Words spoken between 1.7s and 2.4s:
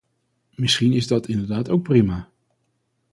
prima.